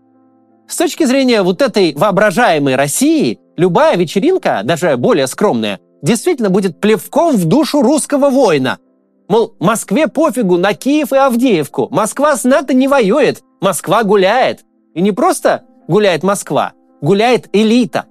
С 0.67 0.77
точки 0.77 1.03
зрения 1.03 1.43
вот 1.43 1.61
этой 1.61 1.93
воображаемой 1.93 2.75
России, 2.75 3.39
любая 3.57 3.95
вечеринка, 3.95 4.61
даже 4.63 4.97
более 4.97 5.27
скромная, 5.27 5.79
действительно 6.01 6.49
будет 6.49 6.79
плевком 6.79 7.35
в 7.35 7.45
душу 7.45 7.81
русского 7.81 8.29
воина. 8.29 8.79
Мол, 9.27 9.55
Москве 9.59 10.07
пофигу 10.07 10.57
на 10.57 10.73
Киев 10.73 11.13
и 11.13 11.17
Авдеевку. 11.17 11.87
Москва 11.91 12.35
с 12.35 12.43
НАТО 12.43 12.73
не 12.73 12.87
воюет, 12.87 13.41
Москва 13.61 14.03
гуляет. 14.03 14.63
И 14.93 15.01
не 15.01 15.11
просто 15.11 15.63
гуляет 15.87 16.23
Москва, 16.23 16.73
гуляет 17.01 17.49
элита. 17.53 18.05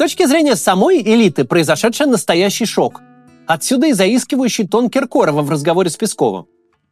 Точки 0.00 0.24
зрения 0.24 0.56
самой 0.56 1.02
элиты 1.02 1.44
произошедший 1.44 2.06
настоящий 2.06 2.64
шок. 2.64 3.02
Отсюда 3.46 3.88
и 3.88 3.92
заискивающий 3.92 4.66
тон 4.66 4.88
Киркорова 4.88 5.42
в 5.42 5.50
разговоре 5.50 5.90
с 5.90 5.96
Песковым. 5.96 6.46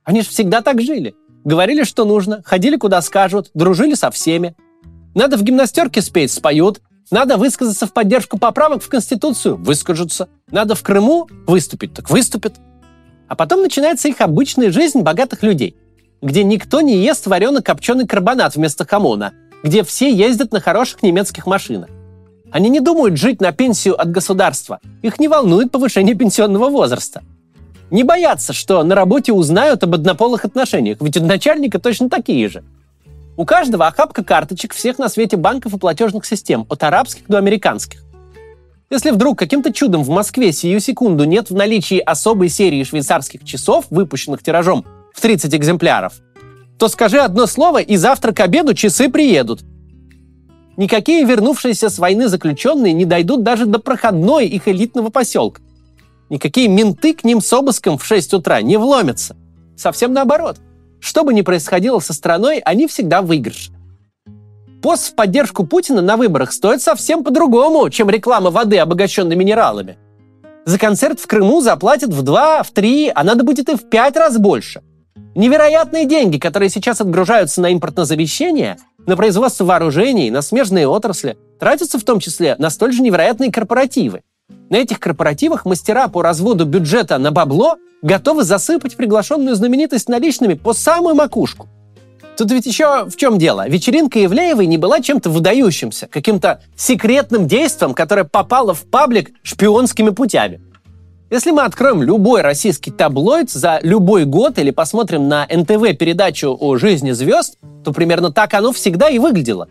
Они 0.05 0.21
же 0.21 0.29
всегда 0.29 0.61
так 0.61 0.83
жили. 0.83 1.15
Говорили, 1.43 1.85
что 1.85 2.05
нужно, 2.05 2.43
ходили 2.45 2.77
куда 2.77 3.01
скажут, 3.01 3.51
дружили 3.55 3.95
со 3.95 4.11
всеми. 4.11 4.57
Надо 5.15 5.39
в 5.39 5.43
гимнастерке 5.43 6.03
спеть, 6.03 6.31
споют. 6.31 6.83
Надо 7.11 7.39
высказаться 7.39 7.87
в 7.87 7.95
поддержку 7.95 8.39
поправок 8.39 8.83
в 8.83 8.91
Конституцию, 8.91 9.57
выскажутся. 9.57 10.29
Надо 10.51 10.75
в 10.75 10.83
Крыму 10.83 11.29
выступить, 11.47 11.95
так 11.95 12.11
выступят. 12.11 12.57
А 13.27 13.35
потом 13.37 13.63
начинается 13.63 14.09
их 14.09 14.21
обычная 14.21 14.71
жизнь 14.71 15.01
богатых 15.01 15.43
людей– 15.43 15.77
где 16.21 16.43
никто 16.43 16.81
не 16.81 16.97
ест 16.97 17.29
варено-копченый 17.29 18.05
карбонат 18.05 18.57
вместо 18.57 18.85
хамона, 18.85 19.33
где 19.63 19.85
все 19.85 20.13
ездят 20.13 20.53
на 20.53 20.61
хороших 20.61 21.03
немецких 21.05 21.47
машинах. 21.47 21.89
Они 22.51 22.71
не 22.71 22.81
думают 22.81 23.17
жить 23.17 23.41
на 23.41 23.53
пенсию 23.53 24.01
от 24.01 24.11
государства. 24.11 24.81
Их 25.03 25.19
не 25.19 25.29
волнует 25.29 25.71
повышение 25.71 26.15
пенсионного 26.15 26.71
возраста. 26.71 27.23
Не 27.91 28.05
боятся, 28.05 28.53
что 28.53 28.83
на 28.83 28.95
работе 28.95 29.33
узнают 29.33 29.83
об 29.83 29.95
однополых 29.95 30.45
отношениях, 30.45 30.99
ведь 31.01 31.17
у 31.17 31.25
начальника 31.25 31.79
точно 31.79 32.09
такие 32.11 32.49
же. 32.49 32.65
У 33.37 33.45
каждого 33.45 33.87
охапка 33.87 34.25
карточек 34.25 34.75
всех 34.75 34.99
на 34.99 35.09
свете 35.09 35.37
банков 35.37 35.75
и 35.75 35.79
платежных 35.79 36.27
систем, 36.27 36.67
от 36.69 36.83
арабских 36.83 37.27
до 37.29 37.39
американских. 37.39 38.03
Если 38.91 39.11
вдруг 39.11 39.39
каким-то 39.39 39.73
чудом 39.73 40.03
в 40.03 40.09
Москве 40.09 40.51
сию 40.51 40.81
секунду 40.81 41.25
нет 41.25 41.51
в 41.51 41.55
наличии 41.55 41.99
особой 41.99 42.49
серии 42.49 42.83
швейцарских 42.83 43.45
часов, 43.45 43.85
выпущенных 43.91 44.43
тиражом 44.43 44.85
в 45.15 45.21
30 45.21 45.55
экземпляров, 45.55 46.15
то 46.79 46.89
скажи 46.89 47.19
одно 47.19 47.47
слово, 47.47 47.81
и 47.83 47.97
завтра 47.97 48.33
к 48.33 48.41
обеду 48.41 48.73
часы 48.75 49.11
приедут. 49.11 49.61
Никакие 50.79 51.25
вернувшиеся 51.25 51.91
с 51.91 51.99
войны 51.99 52.29
заключенные 52.29 52.93
не 52.93 53.05
дойдут 53.05 53.43
даже 53.43 53.67
до 53.67 53.81
проходной 53.81 54.47
их 54.47 54.69
элитного 54.69 55.11
поселка. 55.11 55.61
Никакие 56.31 56.69
менты 56.69 57.15
к 57.15 57.25
ним 57.25 57.41
с 57.41 57.53
обыском 57.53 57.99
в 57.99 58.05
6 58.05 58.35
утра 58.35 58.63
не 58.63 58.77
вломятся. 58.77 59.37
Совсем 59.77 60.13
наоборот. 60.13 60.59
Что 61.01 61.25
бы 61.25 61.35
ни 61.35 61.43
происходило 61.43 61.99
со 61.99 62.13
страной, 62.13 62.59
они 62.61 62.87
всегда 62.87 63.23
выигрыш. 63.23 63.71
Пост 64.81 65.11
в 65.11 65.15
поддержку 65.17 65.67
Путина 65.67 66.01
на 66.01 66.17
выборах 66.17 66.53
стоит 66.53 66.81
совсем 66.81 67.25
по-другому, 67.25 67.91
чем 67.91 68.09
реклама 68.09 68.51
воды, 68.51 68.79
обогащенной 68.79 69.35
минералами. 69.35 69.99
За 70.65 70.79
концерт 70.79 71.19
в 71.19 71.27
Крыму 71.27 71.61
заплатят 71.61 72.11
в 72.11 72.23
два, 72.23 72.63
в 72.63 72.71
три, 72.71 73.11
а 73.13 73.25
надо 73.25 73.43
будет 73.43 73.69
и 73.69 73.75
в 73.75 73.83
пять 73.91 74.17
раз 74.17 74.39
больше. 74.39 74.83
Невероятные 75.35 76.05
деньги, 76.05 76.39
которые 76.39 76.69
сейчас 76.69 77.01
отгружаются 77.01 77.61
на 77.61 77.73
импортнозамещение, 77.73 78.77
на 79.07 79.17
производство 79.17 79.65
вооружений, 79.65 80.31
на 80.31 80.43
смежные 80.43 80.89
отрасли, 80.89 81.37
тратятся 81.61 81.99
в 81.99 82.05
том 82.05 82.21
числе 82.21 82.57
на 82.59 82.71
столь 82.71 82.93
же 82.93 83.03
невероятные 83.03 83.53
корпоративы. 83.53 84.23
На 84.71 84.77
этих 84.77 85.01
корпоративах 85.01 85.65
мастера 85.65 86.09
по 86.09 86.23
разводу 86.23 86.65
бюджета 86.65 87.19
на 87.19 87.31
бабло 87.31 87.77
готовы 88.03 88.45
засыпать 88.45 88.97
приглашенную 88.97 89.57
знаменитость 89.57 90.09
наличными 90.09 90.55
по 90.55 90.73
самую 90.73 91.15
макушку. 91.15 91.69
Тут 92.37 92.53
ведь 92.53 92.67
еще 92.67 93.05
в 93.07 93.17
чем 93.17 93.37
дело? 93.39 93.69
Вечеринка 93.69 94.21
Евлеевой 94.21 94.67
не 94.67 94.79
была 94.79 95.01
чем-то 95.01 95.29
выдающимся, 95.29 96.07
каким-то 96.07 96.63
секретным 96.77 97.49
действием, 97.49 97.95
которое 97.95 98.25
попало 98.25 98.75
в 98.75 98.85
паблик 98.85 99.33
шпионскими 99.43 100.11
путями. 100.11 100.61
Если 101.31 101.51
мы 101.51 101.63
откроем 101.65 102.03
любой 102.03 102.41
российский 102.41 102.91
таблоид 102.91 103.51
за 103.51 103.81
любой 103.83 104.25
год 104.25 104.59
или 104.59 104.71
посмотрим 104.71 105.29
на 105.29 105.47
НТВ 105.47 105.99
передачу 105.99 106.57
о 106.59 106.79
жизни 106.79 107.11
звезд, 107.11 107.59
то 107.85 107.93
примерно 107.93 108.33
так 108.33 108.55
оно 108.55 108.73
всегда 108.73 109.11
и 109.11 109.19
выглядело. 109.19 109.69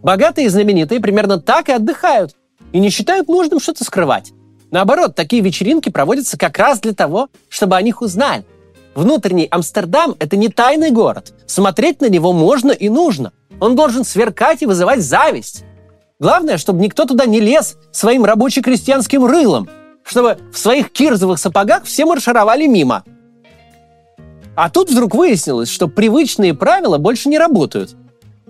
Богатые 0.00 0.46
и 0.46 0.48
знаменитые 0.48 1.00
примерно 1.00 1.40
так 1.40 1.68
и 1.68 1.72
отдыхают 1.72 2.36
и 2.70 2.78
не 2.78 2.90
считают 2.90 3.26
нужным 3.26 3.58
что-то 3.58 3.82
скрывать. 3.82 4.32
Наоборот, 4.70 5.16
такие 5.16 5.42
вечеринки 5.42 5.88
проводятся 5.88 6.38
как 6.38 6.56
раз 6.56 6.78
для 6.78 6.94
того, 6.94 7.30
чтобы 7.48 7.74
о 7.74 7.82
них 7.82 8.00
узнали. 8.00 8.44
Внутренний 8.94 9.48
Амстердам– 9.50 10.14
это 10.20 10.36
не 10.36 10.48
тайный 10.48 10.92
город. 10.92 11.34
Смотреть 11.46 12.00
на 12.00 12.08
него 12.08 12.32
можно 12.32 12.70
и 12.70 12.88
нужно. 12.88 13.32
Он 13.58 13.74
должен 13.74 14.04
сверкать 14.04 14.62
и 14.62 14.66
вызывать 14.66 15.02
зависть. 15.02 15.64
Главное, 16.20 16.58
чтобы 16.58 16.80
никто 16.80 17.06
туда 17.06 17.26
не 17.26 17.40
лез 17.40 17.76
своим 17.90 18.24
рабоче-крестьянским 18.24 19.24
рылом– 19.24 19.68
чтобы 20.04 20.38
в 20.52 20.58
своих 20.58 20.92
кирзовых 20.92 21.38
сапогах 21.38 21.84
все 21.84 22.04
маршировали 22.04 22.66
мимо. 22.66 23.04
А 24.56 24.70
тут 24.70 24.90
вдруг 24.90 25.14
выяснилось, 25.14 25.68
что 25.68 25.88
привычные 25.88 26.54
правила 26.54 26.98
больше 26.98 27.28
не 27.28 27.38
работают. 27.38 27.96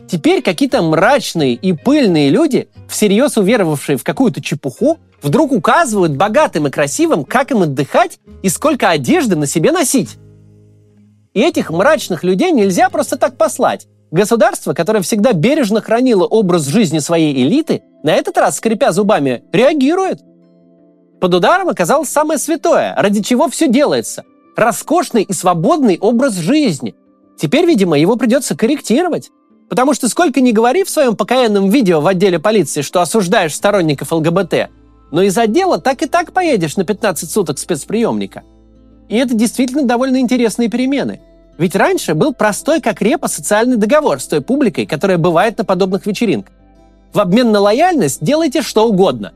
Теперь 0.06 0.42
какие-то 0.42 0.82
мрачные 0.82 1.54
и 1.54 1.72
пыльные 1.72 2.28
люди, 2.28 2.68
всерьез 2.88 3.38
уверовавшие 3.38 3.96
в 3.96 4.04
какую-то 4.04 4.42
чепуху, 4.42 4.98
вдруг 5.22 5.52
указывают 5.52 6.12
богатым 6.12 6.66
и 6.66 6.70
красивым, 6.70 7.24
как 7.24 7.50
им 7.50 7.62
отдыхать 7.62 8.18
и 8.42 8.50
сколько 8.50 8.90
одежды 8.90 9.36
на 9.36 9.46
себе 9.46 9.72
носить. 9.72 10.18
И 11.32 11.40
этих 11.40 11.70
мрачных 11.70 12.22
людей 12.22 12.52
нельзя 12.52 12.90
просто 12.90 13.16
так 13.16 13.36
послать. 13.38 13.86
Государство, 14.10 14.74
которое 14.74 15.00
всегда 15.00 15.32
бережно 15.32 15.80
хранило 15.80 16.24
образ 16.24 16.66
жизни 16.66 16.98
своей 16.98 17.34
элиты, 17.42 17.82
на 18.02 18.12
этот 18.12 18.36
раз, 18.36 18.58
скрипя 18.58 18.92
зубами, 18.92 19.42
реагирует. 19.52 20.20
Под 21.20 21.34
ударом 21.34 21.68
оказалось 21.68 22.08
самое 22.08 22.38
святое, 22.38 22.94
ради 22.96 23.22
чего 23.22 23.48
все 23.48 23.68
делается. 23.68 24.24
Роскошный 24.56 25.22
и 25.22 25.32
свободный 25.32 25.98
образ 26.00 26.34
жизни. 26.34 26.94
Теперь, 27.36 27.66
видимо, 27.66 27.98
его 27.98 28.16
придется 28.16 28.56
корректировать. 28.56 29.30
Потому 29.68 29.94
что 29.94 30.08
сколько 30.08 30.40
ни 30.40 30.52
говори 30.52 30.84
в 30.84 30.90
своем 30.90 31.16
покаянном 31.16 31.70
видео 31.70 32.00
в 32.00 32.06
отделе 32.06 32.38
полиции, 32.38 32.82
что 32.82 33.00
осуждаешь 33.00 33.54
сторонников 33.54 34.12
ЛГБТ, 34.12 34.68
но 35.10 35.22
из 35.22 35.36
отдела 35.38 35.78
так 35.78 36.02
и 36.02 36.06
так 36.06 36.32
поедешь 36.32 36.76
на 36.76 36.84
15 36.84 37.30
суток 37.30 37.58
спецприемника. 37.58 38.42
И 39.08 39.16
это 39.16 39.34
действительно 39.34 39.84
довольно 39.84 40.20
интересные 40.20 40.68
перемены– 40.68 41.20
ведь 41.56 41.76
раньше 41.76 42.14
был 42.14 42.34
простой 42.34 42.80
как 42.80 43.00
репа 43.00 43.28
социальный 43.28 43.76
договор 43.76 44.20
с 44.20 44.26
той 44.26 44.40
публикой, 44.40 44.86
которая 44.86 45.18
бывает 45.18 45.58
на 45.58 45.64
подобных 45.64 46.06
вечеринках. 46.06 46.52
В 47.12 47.20
обмен 47.20 47.52
на 47.52 47.60
лояльность 47.60 48.24
делайте 48.24 48.60
что 48.60 48.88
угодно. 48.88 49.32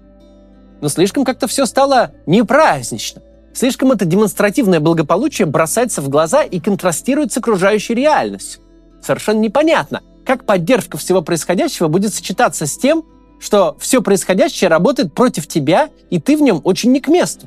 Но 0.80 0.88
слишком 0.88 1.24
как-то 1.24 1.46
все 1.46 1.66
стало 1.66 2.12
не 2.26 2.44
празднично. 2.44 3.22
Слишком 3.52 3.90
это 3.90 4.04
демонстративное 4.04 4.78
благополучие 4.80 5.46
бросается 5.46 6.00
в 6.00 6.08
глаза 6.08 6.42
и 6.42 6.60
контрастирует 6.60 7.32
с 7.32 7.38
окружающей 7.38 7.94
реальностью. 7.94 8.62
Совершенно 9.02 9.40
непонятно, 9.40 10.02
как 10.24 10.44
поддержка 10.44 10.96
всего 10.98 11.22
происходящего 11.22 11.88
будет 11.88 12.14
сочетаться 12.14 12.66
с 12.66 12.76
тем, 12.76 13.04
что 13.40 13.76
все 13.80 14.02
происходящее 14.02 14.68
работает 14.68 15.14
против 15.14 15.46
тебя, 15.46 15.90
и 16.10 16.20
ты 16.20 16.36
в 16.36 16.42
нем 16.42 16.60
очень 16.64 16.92
не 16.92 17.00
к 17.00 17.08
месту. 17.08 17.46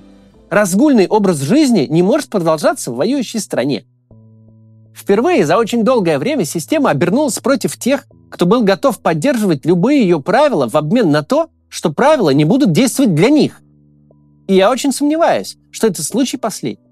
Разгульный 0.50 1.08
образ 1.08 1.40
жизни 1.40 1.88
не 1.90 2.04
может 2.04 2.30
продолжаться 2.30 2.92
в 2.92 2.96
воюющей 2.96 3.40
стране. 3.40 3.86
Впервые 4.94 5.46
за 5.46 5.58
очень 5.58 5.84
долгое 5.84 6.20
время 6.20 6.44
система 6.44 6.90
обернулась 6.90 7.40
против 7.40 7.78
тех, 7.78 8.06
кто 8.30 8.46
был 8.46 8.64
готов 8.64 9.00
поддерживать 9.00 9.66
любые 9.66 10.02
ее 10.02 10.22
правила 10.22 10.68
в 10.68 10.76
обмен 10.76 11.10
на 11.10 11.24
то, 11.24 11.50
что 11.72 11.92
правила 11.92 12.30
не 12.30 12.46
будут 12.46 12.72
действовать 12.72 13.16
для 13.16 13.30
них. 13.30 13.62
И 14.48 14.54
я 14.56 14.70
очень 14.70 14.92
сомневаюсь, 14.92 15.58
что 15.72 15.88
это 15.88 16.04
случай 16.04 16.38
последний. 16.38 16.86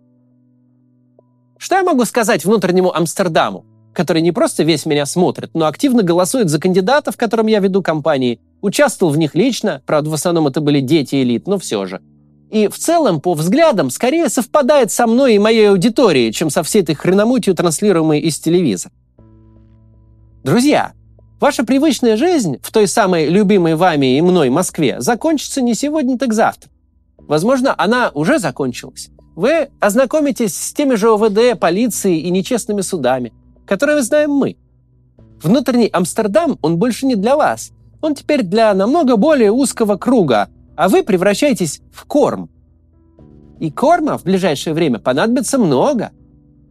Что 1.57 1.75
я 1.75 1.83
могу 1.83 2.05
сказать 2.05 2.45
внутреннему 2.45 2.91
Амстердаму, 2.95 3.65
который 3.93 4.23
не 4.23 4.31
просто 4.31 4.63
весь 4.63 4.87
меня 4.87 5.05
смотрит, 5.05 5.51
но 5.53 5.67
активно 5.67 6.01
голосует 6.01 6.49
за 6.49 6.59
кандидатов, 6.59 7.17
которым 7.17 7.45
я 7.45 7.59
веду 7.59 7.83
кампании, 7.83 8.39
участвовал 8.61 9.11
в 9.11 9.17
них 9.17 9.35
лично, 9.35 9.83
правда, 9.85 10.09
в 10.09 10.13
основном 10.13 10.47
это 10.47 10.61
были 10.61 10.79
дети 10.79 11.21
элит, 11.21 11.47
но 11.47 11.59
все 11.59 11.85
же– 11.85 12.01
и 12.49 12.67
в 12.67 12.77
целом, 12.77 13.21
по 13.21 13.35
взглядам, 13.35 13.91
скорее 13.91 14.27
совпадает 14.27 14.91
со 14.91 15.05
мной 15.05 15.35
и 15.35 15.39
моей 15.39 15.69
аудиторией, 15.69 16.31
чем 16.33 16.49
со 16.49 16.63
всей 16.63 16.81
этой 16.81 16.95
хреномутью, 16.95 17.53
транслируемой 17.53 18.19
из 18.19 18.39
телевизора. 18.39 18.91
Друзья, 20.43 20.93
ваша 21.39 21.63
привычная 21.63 22.17
жизнь 22.17 22.57
в 22.61 22.71
той 22.71 22.87
самой 22.87 23.27
любимой 23.29 23.75
вами 23.75 24.17
и 24.17 24.21
мной 24.21 24.49
Москве 24.49 24.99
закончится 24.99 25.61
не 25.61 25.73
сегодня, 25.73 26.17
так 26.17 26.33
завтра. 26.33 26.69
Возможно, 27.17 27.73
она 27.77 28.11
уже 28.13 28.39
закончилась. 28.39 29.09
Вы 29.35 29.69
ознакомитесь 29.79 30.55
с 30.55 30.73
теми 30.73 30.95
же 30.95 31.11
ОВД, 31.11 31.59
полицией 31.59 32.19
и 32.21 32.29
нечестными 32.29 32.81
судами, 32.81 33.33
которые 33.65 34.01
знаем 34.01 34.31
мы. 34.31 34.57
Внутренний 35.41 35.89
Амстердам, 35.93 36.57
он 36.61 36.77
больше 36.77 37.05
не 37.05 37.15
для 37.15 37.37
вас. 37.37 37.71
Он 38.01 38.15
теперь 38.15 38.43
для 38.43 38.73
намного 38.73 39.15
более 39.15 39.51
узкого 39.51 39.95
круга, 39.95 40.49
а 40.75 40.89
вы 40.89 41.03
превращаетесь 41.03 41.81
в 41.91 42.05
корм. 42.05 42.49
И 43.59 43.71
корма 43.71 44.17
в 44.17 44.23
ближайшее 44.23 44.73
время 44.73 44.99
понадобится 44.99 45.57
много. 45.57 46.11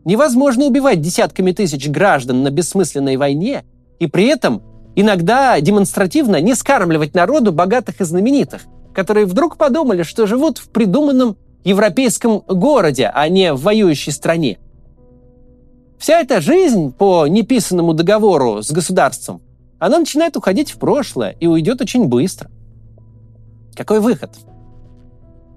Невозможно 0.04 0.64
убивать 0.64 1.00
десятками 1.00 1.52
тысяч 1.52 1.88
граждан 1.88 2.42
на 2.42 2.50
бессмысленной 2.50 3.16
войне 3.16 3.64
и 3.98 4.06
при 4.06 4.26
этом 4.26 4.62
иногда 4.96 5.60
демонстративно 5.60 6.40
не 6.40 6.54
скармливать 6.54 7.14
народу 7.14 7.52
богатых 7.52 8.00
и 8.00 8.04
знаменитых, 8.04 8.62
которые 8.94 9.26
вдруг 9.26 9.56
подумали, 9.56 10.02
что 10.02 10.26
живут 10.26 10.58
в 10.58 10.70
придуманном 10.70 11.36
европейском 11.64 12.40
городе, 12.40 13.10
а 13.12 13.28
не 13.28 13.52
в 13.52 13.60
воюющей 13.62 14.12
стране. 14.12 14.58
Вся 15.98 16.20
эта 16.20 16.40
жизнь 16.40 16.92
по 16.92 17.26
неписанному 17.26 17.92
договору 17.92 18.62
с 18.62 18.70
государством, 18.70 19.42
она 19.78 19.98
начинает 19.98 20.36
уходить 20.36 20.70
в 20.70 20.78
прошлое 20.78 21.36
и 21.40 21.46
уйдет 21.46 21.80
очень 21.80 22.06
быстро. 22.06 22.50
Какой 23.74 24.00
выход? 24.00 24.30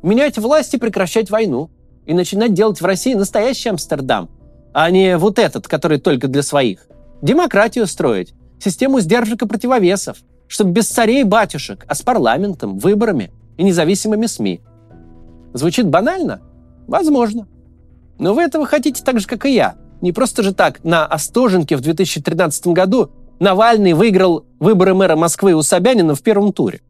Менять 0.04 0.38
власть 0.38 0.74
и 0.74 0.78
прекращать 0.78 1.30
войну. 1.30 1.70
И 2.08 2.14
начинать 2.14 2.54
делать 2.54 2.82
в 2.82 2.86
России 2.86 3.14
настоящий 3.14 3.70
Амстердам, 3.70 4.28
а 4.74 4.90
не 4.90 5.18
вот 5.18 5.38
этот, 5.38 5.68
который 5.68 6.00
только 6.00 6.28
для 6.28 6.42
своих. 6.42 6.88
Демократию 7.22 7.88
строить, 7.88 8.34
систему 8.60 9.00
сдержек 9.00 9.44
и 9.44 9.48
противовесов, 9.48 10.18
чтобы 10.48 10.72
без 10.72 10.90
царей 10.90 11.22
и 11.22 11.26
батюшек, 11.26 11.86
а 11.88 11.96
с 11.96 12.02
парламентом, 12.02 12.78
выборами 12.78 13.32
и 13.58 13.64
независимыми 13.64 14.26
СМИ. 14.26 14.62
Звучит 15.54 15.88
банально? 15.88 16.42
Возможно. 16.88 17.48
Но 18.18 18.34
вы 18.34 18.42
этого 18.42 18.66
хотите 18.66 19.04
так 19.04 19.20
же, 19.20 19.28
как 19.28 19.46
и 19.46 19.54
я. 19.54 19.76
Не 20.02 20.12
просто 20.12 20.42
же 20.44 20.54
так 20.54 20.84
на 20.84 21.06
Остоженке 21.06 21.76
в 21.76 21.82
2013 21.82 22.68
году 22.68 23.12
Навальный 23.40 23.94
выиграл 23.94 24.46
выборы 24.60 24.94
мэра 24.94 25.16
Москвы 25.16 25.54
у 25.54 25.64
Собянина 25.64 26.14
в 26.14 26.22
первом 26.22 26.54
туре. 26.54 26.82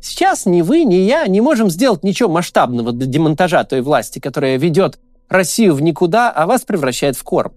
Сейчас 0.00 0.46
ни 0.46 0.62
вы, 0.62 0.84
ни 0.84 0.94
я 0.94 1.26
не 1.26 1.42
можем 1.42 1.68
сделать 1.68 2.02
ничего 2.02 2.30
масштабного 2.30 2.92
для 2.92 3.06
демонтажа 3.06 3.62
той 3.64 3.82
власти, 3.82 4.20
которая 4.20 4.56
ведет 4.56 4.98
Россию 5.28 5.74
в 5.74 5.82
никуда, 5.82 6.30
а 6.30 6.46
вас 6.46 6.62
превращает 6.62 7.14
в 7.14 7.24
корм. 7.24 7.52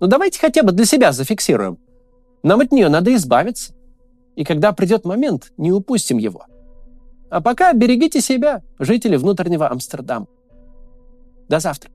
Ну 0.00 0.06
давайте 0.06 0.40
хотя 0.40 0.62
бы 0.62 0.72
для 0.72 0.86
себя 0.86 1.12
зафиксируем. 1.12 1.78
Нам 2.42 2.60
от 2.60 2.72
нее 2.72 2.88
надо 2.88 3.14
избавиться. 3.14 3.74
И 4.34 4.44
когда 4.44 4.72
придет 4.72 5.04
момент, 5.04 5.52
не 5.58 5.72
упустим 5.72 6.16
его. 6.16 6.46
А 7.30 7.40
пока 7.40 7.72
берегите 7.74 8.20
себя, 8.20 8.62
жители 8.78 9.16
внутреннего 9.16 9.70
Амстердама. 9.70 10.26
До 11.48 11.60
завтра. 11.60 11.90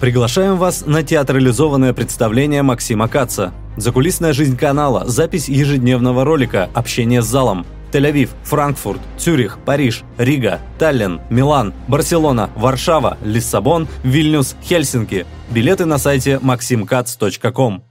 Приглашаем 0.00 0.56
вас 0.56 0.86
на 0.86 1.02
театрализованное 1.02 1.92
представление 1.92 2.62
Максима 2.62 3.06
Каца. 3.06 3.52
Закулисная 3.76 4.32
жизнь 4.32 4.56
канала, 4.56 5.04
запись 5.06 5.48
ежедневного 5.48 6.24
ролика, 6.24 6.70
общение 6.74 7.20
с 7.20 7.26
залом. 7.26 7.66
Тель-Авив, 7.92 8.30
Франкфурт, 8.44 9.00
Цюрих, 9.18 9.58
Париж, 9.64 10.02
Рига, 10.18 10.60
Таллин, 10.78 11.20
Милан, 11.30 11.74
Барселона, 11.88 12.50
Варшава, 12.56 13.18
Лиссабон, 13.24 13.88
Вильнюс, 14.04 14.56
Хельсинки. 14.62 15.26
Билеты 15.50 15.84
на 15.84 15.98
сайте 15.98 16.38
maximkatz.com. 16.42 17.89